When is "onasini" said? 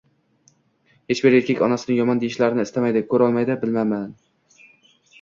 1.69-1.99